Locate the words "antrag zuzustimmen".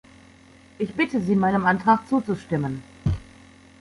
1.67-2.81